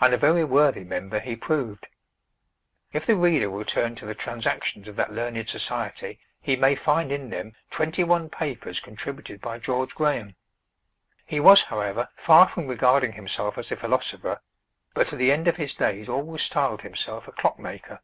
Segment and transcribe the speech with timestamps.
[0.00, 1.88] And a very worthy member he proved.
[2.94, 7.12] If the reader will turn to the Transactions of that learned society, he may find
[7.12, 10.36] in them twenty one papers contributed by George Graham.
[11.26, 14.40] He was, however, far from regarding himself as a philosopher,
[14.94, 18.00] but to the end of his days always styled himself a clock maker.